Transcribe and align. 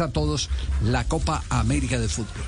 a 0.00 0.08
todos 0.08 0.50
la 0.82 1.04
Copa 1.04 1.44
América 1.48 2.00
de 2.00 2.08
Fútbol. 2.08 2.42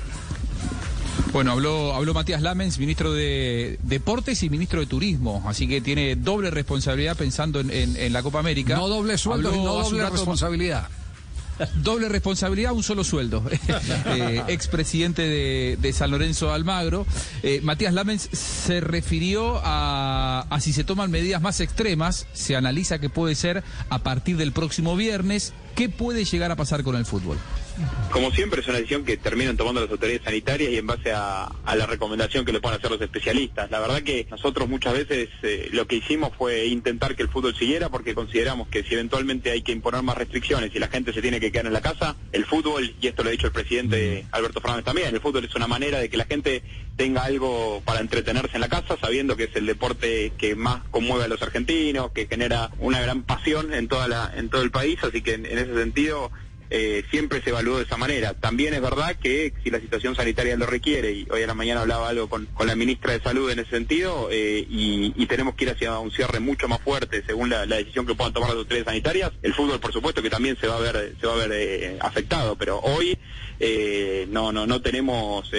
Bueno, 1.31 1.53
habló, 1.53 1.93
habló 1.93 2.13
Matías 2.13 2.41
Lamens, 2.41 2.77
ministro 2.79 3.13
de 3.13 3.79
Deportes 3.83 4.43
y 4.43 4.49
ministro 4.49 4.81
de 4.81 4.87
Turismo, 4.87 5.41
así 5.47 5.65
que 5.65 5.79
tiene 5.79 6.17
doble 6.17 6.51
responsabilidad 6.51 7.15
pensando 7.15 7.61
en, 7.61 8.11
la 8.11 8.21
Copa 8.23 8.39
América. 8.39 8.75
No 8.75 8.89
doble 8.89 9.17
sueldo, 9.17 9.53
no 9.53 9.83
doble 9.83 10.09
responsabilidad. 10.09 10.89
Doble 11.75 12.09
responsabilidad, 12.09 12.73
un 12.73 12.83
solo 12.83 13.03
sueldo. 13.03 13.43
eh, 14.05 14.43
expresidente 14.47 15.21
de, 15.77 15.93
San 15.93 16.11
Lorenzo 16.11 16.51
Almagro. 16.53 17.05
Eh, 17.43 17.61
Matías 17.63 17.93
Lamens 17.93 18.29
se 18.31 18.79
refirió 18.81 19.59
a, 19.63 20.45
a 20.49 20.61
si 20.61 20.73
se 20.73 20.83
toman 20.83 21.11
medidas 21.11 21.41
más 21.41 21.59
extremas, 21.59 22.27
se 22.33 22.55
analiza 22.55 22.99
que 22.99 23.09
puede 23.09 23.35
ser 23.35 23.63
a 23.89 23.99
partir 23.99 24.37
del 24.37 24.51
próximo 24.51 24.95
viernes. 24.95 25.53
¿Qué 25.75 25.89
puede 25.89 26.25
llegar 26.25 26.51
a 26.51 26.55
pasar 26.55 26.83
con 26.83 26.95
el 26.95 27.05
fútbol? 27.05 27.37
Como 28.11 28.31
siempre 28.31 28.61
es 28.61 28.67
una 28.67 28.77
decisión 28.77 29.05
que 29.05 29.17
terminan 29.17 29.55
tomando 29.55 29.81
las 29.81 29.89
autoridades 29.89 30.23
sanitarias 30.23 30.71
y 30.71 30.77
en 30.77 30.87
base 30.87 31.11
a, 31.13 31.49
la 31.75 31.85
recomendación 31.85 32.43
que 32.43 32.51
le 32.51 32.59
puedan 32.59 32.79
hacer 32.79 32.91
los 32.91 33.01
especialistas. 33.01 33.69
La 33.71 33.79
verdad 33.79 34.01
que 34.01 34.27
nosotros 34.29 34.67
muchas 34.67 34.93
veces 34.93 35.29
eh, 35.43 35.69
lo 35.71 35.87
que 35.87 35.97
hicimos 35.97 36.31
fue 36.37 36.65
intentar 36.65 37.15
que 37.15 37.23
el 37.23 37.29
fútbol 37.29 37.55
siguiera 37.55 37.89
porque 37.89 38.15
consideramos 38.15 38.67
que 38.67 38.83
si 38.83 38.95
eventualmente 38.95 39.51
hay 39.51 39.61
que 39.61 39.71
imponer 39.71 40.01
más 40.01 40.17
restricciones 40.17 40.71
y 40.73 40.79
la 40.79 40.87
gente 40.87 41.13
se 41.13 41.21
tiene 41.21 41.39
que 41.39 41.51
quedar 41.51 41.67
en 41.67 41.73
la 41.73 41.81
casa, 41.81 42.15
el 42.31 42.45
fútbol, 42.45 42.95
y 42.99 43.07
esto 43.07 43.23
lo 43.23 43.29
ha 43.29 43.31
dicho 43.31 43.47
el 43.47 43.53
presidente 43.53 44.25
Alberto 44.31 44.59
Fernández 44.59 44.85
también, 44.85 45.13
el 45.13 45.21
fútbol 45.21 45.45
es 45.45 45.55
una 45.55 45.67
manera 45.67 45.99
de 45.99 46.09
que 46.09 46.17
la 46.17 46.25
gente 46.25 46.63
tenga 46.97 47.23
algo 47.23 47.81
para 47.85 48.01
entretenerse 48.01 48.55
en 48.55 48.61
la 48.61 48.67
casa, 48.67 48.97
sabiendo 48.99 49.37
que 49.37 49.45
es 49.45 49.55
el 49.55 49.65
deporte 49.65 50.33
que 50.37 50.55
más 50.55 50.81
conmueve 50.91 51.25
a 51.25 51.27
los 51.27 51.41
argentinos, 51.41 52.11
que 52.11 52.27
genera 52.27 52.71
una 52.79 52.99
gran 52.99 53.23
pasión 53.23 53.73
en 53.73 53.87
toda 53.87 54.07
la, 54.07 54.33
en 54.35 54.49
todo 54.49 54.63
el 54.63 54.71
país, 54.71 54.99
así 55.03 55.21
que 55.21 55.35
en 55.35 55.45
ese 55.45 55.73
sentido 55.75 56.31
eh, 56.71 57.03
siempre 57.09 57.41
se 57.41 57.49
evaluó 57.49 57.77
de 57.77 57.83
esa 57.83 57.97
manera. 57.97 58.33
También 58.33 58.73
es 58.73 58.81
verdad 58.81 59.15
que 59.15 59.53
si 59.63 59.71
la 59.71 59.79
situación 59.79 60.15
sanitaria 60.15 60.55
lo 60.55 60.65
requiere, 60.65 61.11
y 61.11 61.27
hoy 61.31 61.41
a 61.41 61.47
la 61.47 61.55
mañana 61.55 61.81
hablaba 61.81 62.09
algo 62.09 62.29
con, 62.29 62.47
la 62.63 62.75
ministra 62.75 63.13
de 63.13 63.21
Salud 63.21 63.49
en 63.49 63.59
ese 63.59 63.71
sentido, 63.71 64.29
eh, 64.31 64.65
y, 64.69 65.25
tenemos 65.29 65.53
que 65.53 65.65
ir 65.65 65.69
hacia 65.69 65.99
un 65.99 66.09
cierre 66.09 66.39
mucho 66.39 66.67
más 66.67 66.81
fuerte 66.81 67.23
según 67.23 67.51
la, 67.51 67.65
decisión 67.67 68.07
que 68.07 68.15
puedan 68.15 68.33
tomar 68.33 68.49
las 68.49 68.57
autoridades 68.57 68.85
sanitarias, 68.85 69.31
el 69.43 69.53
fútbol 69.53 69.79
por 69.79 69.93
supuesto 69.93 70.23
que 70.23 70.29
también 70.31 70.57
se 70.59 70.65
va 70.65 70.77
a 70.77 70.79
ver, 70.79 71.15
se 71.21 71.27
va 71.27 71.33
a 71.33 71.35
ver 71.35 71.51
eh, 71.53 71.97
afectado, 72.01 72.55
pero 72.55 72.79
hoy 72.79 73.15
no, 74.29 74.51
no, 74.51 74.65
no 74.65 74.81
tenemos 74.81 75.51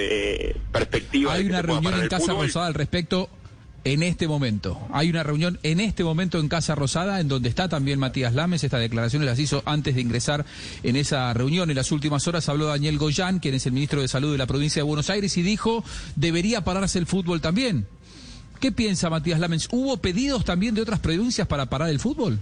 perspectiva. 0.72 1.34
Hay 1.34 1.46
una 1.46 1.62
reunión 1.62 2.00
en 2.00 2.08
Casa 2.08 2.32
Rosada 2.32 2.66
al 2.66 2.74
respecto 2.74 3.30
en 3.84 4.02
este 4.02 4.28
momento. 4.28 4.78
Hay 4.92 5.10
una 5.10 5.22
reunión 5.22 5.58
en 5.62 5.80
este 5.80 6.04
momento 6.04 6.38
en 6.38 6.48
Casa 6.48 6.74
Rosada, 6.74 7.20
en 7.20 7.28
donde 7.28 7.48
está 7.48 7.68
también 7.68 7.98
Matías 7.98 8.34
Lames. 8.34 8.64
Estas 8.64 8.80
declaraciones 8.80 9.26
las 9.26 9.38
hizo 9.38 9.62
antes 9.66 9.94
de 9.94 10.00
ingresar 10.00 10.44
en 10.82 10.96
esa 10.96 11.32
reunión. 11.32 11.70
En 11.70 11.76
las 11.76 11.92
últimas 11.92 12.26
horas 12.28 12.48
habló 12.48 12.66
Daniel 12.66 12.98
Goyán, 12.98 13.38
quien 13.38 13.54
es 13.54 13.66
el 13.66 13.72
ministro 13.72 14.00
de 14.00 14.08
Salud 14.08 14.32
de 14.32 14.38
la 14.38 14.46
provincia 14.46 14.80
de 14.80 14.86
Buenos 14.86 15.10
Aires, 15.10 15.36
y 15.36 15.42
dijo, 15.42 15.84
debería 16.16 16.62
pararse 16.62 16.98
el 16.98 17.06
fútbol 17.06 17.40
también. 17.40 17.86
¿Qué 18.60 18.72
piensa 18.72 19.08
Matías 19.08 19.40
Lames? 19.40 19.68
¿Hubo 19.72 19.96
pedidos 19.96 20.44
también 20.44 20.74
de 20.74 20.82
otras 20.82 21.00
provincias 21.00 21.48
para 21.48 21.66
parar 21.66 21.88
el 21.88 21.98
fútbol? 21.98 22.40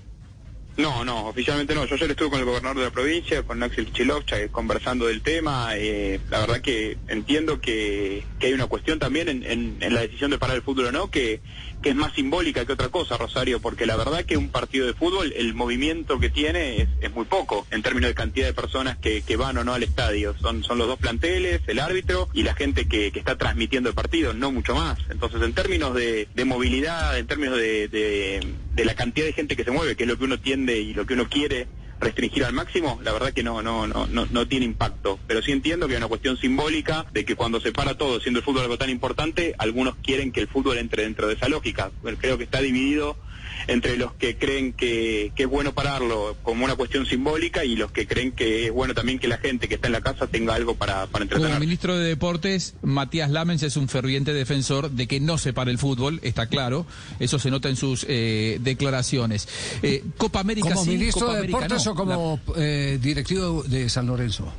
No, 0.79 1.05
no, 1.05 1.27
oficialmente 1.27 1.75
no. 1.75 1.85
Yo 1.87 1.97
ayer 1.97 2.13
estuve 2.13 2.31
con 2.31 2.39
el 2.39 2.45
gobernador 2.45 2.79
de 2.79 2.85
la 2.85 2.91
provincia, 2.93 3.43
con 3.43 3.61
Axel 3.65 3.93
Chilovcha, 3.93 4.41
eh, 4.41 4.49
conversando 4.49 5.07
del 5.07 5.23
tema. 5.23 5.71
Eh, 5.75 6.21
la 6.31 6.39
verdad 6.39 6.61
que 6.61 6.97
entiendo 7.09 7.61
que, 7.61 8.23
hay 8.41 8.53
una 8.53 8.67
cuestión 8.67 9.01
también 9.01 9.29
en, 9.29 9.43
en, 9.45 9.93
la 9.93 10.03
decisión 10.03 10.31
de 10.31 10.39
parar 10.39 10.55
el 10.55 10.63
fútbol 10.63 10.87
o 10.87 10.93
no, 10.93 11.11
que, 11.11 11.41
que 11.83 11.91
es 11.91 11.97
más 11.97 12.13
simbólica 12.15 12.65
que 12.65 12.75
otra 12.75 12.91
cosa, 12.91 13.17
Rosario, 13.17 13.61
porque 13.61 13.87
la 13.87 13.97
verdad 13.97 14.25
que 14.25 14.37
un 14.37 14.51
partido 14.51 14.87
de 14.87 14.95
fútbol, 14.95 15.33
el 15.37 15.53
movimiento 15.53 16.21
que 16.21 16.31
tiene 16.31 16.83
es, 16.83 16.89
es 17.01 17.13
muy 17.13 17.25
poco 17.25 17.67
en 17.73 17.83
términos 17.83 18.11
de 18.11 18.15
cantidad 18.15 18.47
de 18.47 18.55
personas 18.55 18.99
que, 18.99 19.23
que, 19.23 19.37
van 19.37 19.59
o 19.59 19.65
no 19.65 19.75
al 19.75 19.83
estadio. 19.83 20.37
Son, 20.41 20.63
son 20.63 20.79
los 20.79 20.87
dos 20.87 21.01
planteles, 21.01 21.61
el 21.67 21.81
árbitro 21.81 22.29
y 22.33 22.45
la 22.45 22.55
gente 22.55 22.87
que, 22.87 23.11
que 23.11 23.19
está 23.19 23.37
transmitiendo 23.37 23.89
el 23.89 23.97
partido, 23.97 24.33
no 24.33 24.53
mucho 24.53 24.77
más. 24.77 25.01
Entonces, 25.11 25.43
en 25.43 25.55
términos 25.55 25.93
de, 25.93 26.29
de 26.33 26.45
movilidad, 26.45 27.19
en 27.19 27.27
términos 27.27 27.57
de, 27.57 28.47
de 28.79 28.85
la 28.85 28.95
cantidad 28.95 29.27
de 29.27 29.33
gente 29.33 29.57
que 29.57 29.65
se 29.65 29.73
mueve, 29.73 29.97
que 29.97 30.05
es 30.05 30.09
lo 30.09 30.17
que 30.17 30.25
uno 30.25 30.39
tiende 30.39 30.79
y 30.79 30.95
lo 30.95 31.05
que 31.05 31.15
uno 31.15 31.29
quiere 31.29 31.67
restringir 31.99 32.45
al 32.45 32.53
máximo, 32.53 33.01
la 33.03 33.13
verdad 33.13 33.33
que 33.33 33.43
no, 33.43 33.61
no, 33.61 33.89
no, 33.89 34.07
no, 34.07 34.27
no 34.31 34.47
tiene 34.47 34.67
impacto. 34.67 35.19
Pero 35.27 35.43
sí 35.43 35.51
entiendo 35.51 35.89
que 35.89 35.95
hay 35.95 35.99
una 35.99 36.07
cuestión 36.07 36.37
simbólica 36.37 37.05
de 37.13 37.25
que 37.25 37.35
cuando 37.35 37.61
se 37.61 37.73
para 37.73 37.99
todo, 37.99 38.21
siendo 38.21 38.39
el 38.39 38.45
fútbol 38.45 38.63
algo 38.63 38.79
tan 38.79 38.89
importante, 38.89 39.57
algunos 39.59 39.97
quieren 39.97 40.31
que 40.31 40.41
el 40.41 40.47
fútbol 40.47 40.79
entre 40.79 41.03
dentro 41.03 41.27
de 41.27 41.35
esa 41.35 41.49
lógica. 41.49 41.91
Creo 42.21 42.39
que 42.39 42.45
está 42.45 42.61
dividido 42.61 43.17
entre 43.67 43.97
los 43.97 44.13
que 44.15 44.37
creen 44.37 44.73
que, 44.73 45.33
es 45.37 45.47
bueno 45.47 45.73
pararlo 45.73 46.37
como 46.43 46.65
una 46.65 46.75
cuestión 46.75 47.07
simbólica 47.07 47.65
y 47.65 47.77
los 47.77 47.93
que 47.93 48.07
creen 48.07 48.33
que 48.33 48.67
es 48.67 48.73
bueno 48.73 48.95
también 48.95 49.19
que 49.19 49.29
la 49.29 49.39
gente 49.39 49.69
que 49.69 49.77
está 49.77 49.87
en 49.87 49.93
la 49.93 50.01
casa 50.01 50.27
tenga 50.27 50.55
algo 50.55 50.75
para, 50.75 51.07
para 51.07 51.23
entretener. 51.23 51.53
Como 51.53 51.61
ministro 51.61 51.97
de 51.97 52.09
Deportes, 52.09 52.75
Matías 52.83 53.31
Lamens 53.31 53.63
es 53.63 53.77
un 53.77 53.89
ferviente 53.89 54.33
defensor 54.33 54.91
de 54.91 55.07
que 55.07 55.21
no 55.21 55.39
se 55.39 55.53
pare 55.53 55.71
el 55.71 55.79
fútbol, 55.79 56.21
está 56.23 56.47
claro, 56.47 56.87
eso 57.19 57.39
se 57.39 57.51
nota 57.51 57.69
en 57.69 57.77
sus 57.77 58.05
eh, 58.09 58.59
declaraciones. 58.61 59.49
Eh, 59.83 60.05
Copa 60.17 60.41
América 60.41 60.71
¿Como 60.71 60.85
ministro 60.85 61.33
de 61.33 61.43
Deportes 61.43 61.87
o 61.87 61.95
como 61.95 62.41
eh, 62.57 62.99
directivo 63.01 63.63
de 63.63 63.89
San 63.89 64.07
Lorenzo? 64.07 64.53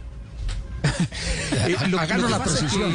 Eh, 1.67 1.75
la 1.89 2.43
precisión. 2.43 2.93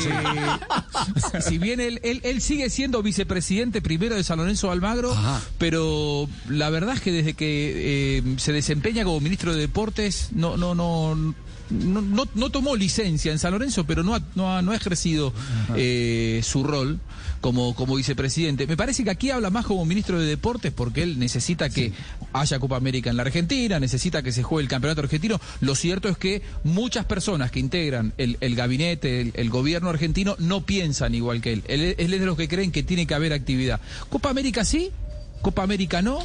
si 1.40 1.58
bien 1.58 1.80
él, 1.80 2.00
él, 2.02 2.40
sigue 2.40 2.70
siendo 2.70 3.02
vicepresidente 3.02 3.82
primero 3.82 4.14
de 4.14 4.24
San 4.24 4.38
Lorenzo 4.38 4.70
Almagro, 4.70 5.14
pero 5.58 6.28
la 6.48 6.70
verdad 6.70 6.94
es 6.94 7.00
que 7.00 7.12
desde 7.12 7.34
que 7.34 8.18
eh, 8.18 8.22
se 8.38 8.52
desempeña 8.52 9.04
como 9.04 9.20
ministro 9.20 9.54
de 9.54 9.60
Deportes, 9.60 10.28
no, 10.32 10.56
no, 10.56 10.74
no, 10.74 11.34
no, 11.70 12.28
no, 12.34 12.50
tomó 12.50 12.76
licencia 12.76 13.32
en 13.32 13.38
San 13.38 13.52
Lorenzo, 13.52 13.84
pero 13.84 14.02
no 14.02 14.14
ha, 14.14 14.20
no 14.34 14.70
ha, 14.70 14.76
ejercido 14.76 15.32
eh, 15.76 16.40
su 16.44 16.62
rol 16.64 17.00
como, 17.40 17.74
como 17.74 17.96
vicepresidente. 17.96 18.66
Me 18.66 18.76
parece 18.76 19.04
que 19.04 19.10
aquí 19.10 19.30
habla 19.30 19.50
más 19.50 19.66
como 19.66 19.84
ministro 19.84 20.18
de 20.18 20.26
Deportes 20.26 20.72
porque 20.72 21.02
él 21.02 21.18
necesita 21.18 21.68
que 21.68 21.92
haya 22.32 22.58
Copa 22.58 22.76
América 22.76 23.10
en 23.10 23.16
la 23.16 23.22
Argentina, 23.22 23.78
necesita 23.78 24.22
que 24.22 24.32
se 24.32 24.42
juegue 24.42 24.62
el 24.62 24.68
campeonato 24.68 25.02
argentino. 25.02 25.40
Lo 25.60 25.74
cierto 25.74 26.08
es 26.08 26.16
que 26.16 26.42
muchas 26.64 27.04
personas 27.04 27.50
que 27.50 27.60
integran 27.60 28.14
el, 28.16 28.38
el 28.40 28.56
gabinete, 28.56 29.32
el, 29.34 29.50
gobierno 29.50 29.90
argentino, 29.90 30.36
no 30.38 30.64
piensan 30.64 31.14
igual 31.14 31.40
que 31.40 31.52
él. 31.52 31.64
él. 31.68 31.94
Él 31.98 32.14
es 32.14 32.20
de 32.20 32.26
los 32.26 32.36
que 32.36 32.48
creen 32.48 32.72
que 32.72 32.82
tiene 32.82 33.06
que 33.06 33.14
haber 33.14 33.32
actividad. 33.32 33.80
Copa 34.08 34.30
América 34.30 34.64
sí, 34.64 34.90
Copa 35.42 35.62
América 35.62 36.00
no. 36.00 36.20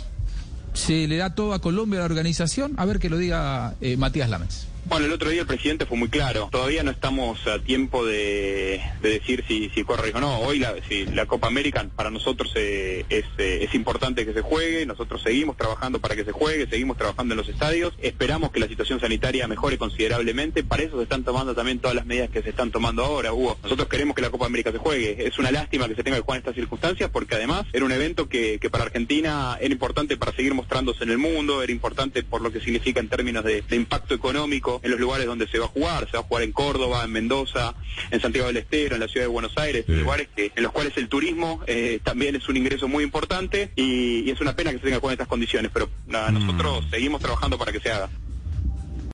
Se 0.73 1.07
le 1.07 1.17
da 1.17 1.35
todo 1.35 1.53
a 1.53 1.59
Colombia 1.59 1.99
la 1.99 2.05
organización. 2.05 2.73
A 2.77 2.85
ver 2.85 2.99
que 2.99 3.09
lo 3.09 3.17
diga 3.17 3.75
eh, 3.81 3.97
Matías 3.97 4.29
Lames. 4.29 4.67
Bueno, 4.85 5.05
el 5.05 5.11
otro 5.11 5.29
día 5.29 5.41
el 5.41 5.47
presidente 5.47 5.85
fue 5.85 5.97
muy 5.97 6.09
claro. 6.09 6.49
Todavía 6.51 6.83
no 6.83 6.91
estamos 6.91 7.45
a 7.47 7.59
tiempo 7.59 8.05
de, 8.05 8.81
decir 9.01 9.43
si, 9.47 9.69
si 9.69 9.83
corre 9.83 10.11
o 10.13 10.19
no. 10.19 10.39
Hoy 10.39 10.59
la, 10.59 11.25
Copa 11.25 11.47
América 11.47 11.85
para 11.95 12.09
nosotros 12.09 12.51
eh, 12.55 13.05
es, 13.09 13.25
eh, 13.37 13.59
es 13.63 13.75
importante 13.75 14.25
que 14.25 14.33
se 14.33 14.41
juegue. 14.41 14.85
Nosotros 14.85 15.21
seguimos 15.21 15.57
trabajando 15.57 15.99
para 15.99 16.15
que 16.15 16.25
se 16.25 16.31
juegue, 16.31 16.67
seguimos 16.67 16.97
trabajando 16.97 17.33
en 17.33 17.37
los 17.37 17.49
estadios. 17.49 17.93
Esperamos 18.01 18.51
que 18.51 18.59
la 18.59 18.67
situación 18.67 18.99
sanitaria 18.99 19.47
mejore 19.47 19.77
considerablemente. 19.77 20.63
Para 20.63 20.83
eso 20.83 20.97
se 20.97 21.03
están 21.03 21.23
tomando 21.23 21.53
también 21.53 21.79
todas 21.79 21.95
las 21.95 22.05
medidas 22.05 22.29
que 22.29 22.41
se 22.41 22.49
están 22.49 22.71
tomando 22.71 23.05
ahora, 23.05 23.33
Hugo. 23.33 23.57
Nosotros 23.61 23.87
queremos 23.87 24.15
que 24.15 24.21
la 24.21 24.31
Copa 24.31 24.47
América 24.47 24.71
se 24.71 24.79
juegue. 24.79 25.27
Es 25.27 25.37
una 25.37 25.51
lástima 25.51 25.87
que 25.87 25.95
se 25.95 26.03
tenga 26.03 26.17
que 26.17 26.23
jugar 26.23 26.37
en 26.37 26.41
estas 26.41 26.55
circunstancias 26.55 27.09
porque 27.11 27.35
además 27.35 27.65
era 27.73 27.85
un 27.85 27.91
evento 27.91 28.27
que 28.27 28.59
para 28.71 28.85
Argentina 28.85 29.57
era 29.61 29.71
importante 29.71 30.17
para 30.17 30.31
seguir 30.35 30.53
mostrándose 30.53 31.03
en 31.03 31.11
el 31.11 31.17
mundo, 31.17 31.61
era 31.61 31.71
importante 31.71 32.23
por 32.23 32.41
lo 32.41 32.51
que 32.51 32.59
significa 32.59 32.99
en 32.99 33.09
términos 33.09 33.43
de 33.43 33.63
impacto 33.71 34.15
económico 34.15 34.78
en 34.81 34.91
los 34.91 34.99
lugares 34.99 35.25
donde 35.25 35.47
se 35.47 35.59
va 35.59 35.65
a 35.65 35.69
jugar. 35.69 36.05
Se 36.05 36.17
va 36.17 36.19
a 36.19 36.23
jugar 36.23 36.43
en 36.43 36.51
Córdoba, 36.51 37.03
en 37.03 37.11
Mendoza, 37.11 37.73
en 38.11 38.21
Santiago 38.21 38.47
del 38.47 38.57
Estero, 38.57 38.95
en 38.95 39.01
la 39.01 39.07
ciudad 39.07 39.25
de 39.25 39.31
Buenos 39.31 39.57
Aires, 39.57 39.87
lugares 39.87 40.27
que, 40.35 40.51
en 40.55 40.63
los 40.63 40.71
cuales 40.71 40.95
el 40.97 41.07
turismo 41.07 41.61
eh, 41.67 41.99
también 42.03 42.35
es 42.35 42.47
un 42.49 42.57
ingreso 42.57 42.87
muy 42.87 43.03
importante 43.03 43.71
y, 43.75 44.29
es 44.29 44.41
una 44.41 44.55
pena 44.55 44.71
que 44.71 44.77
se 44.77 44.85
tenga 44.85 44.99
con 44.99 45.11
estas 45.11 45.27
condiciones, 45.27 45.71
pero 45.73 45.89
nada, 46.05 46.31
nosotros 46.31 46.85
mm. 46.85 46.89
seguimos 46.91 47.19
trabajando 47.19 47.57
para 47.57 47.71
que 47.71 47.79
se 47.79 47.91
haga. 47.91 48.09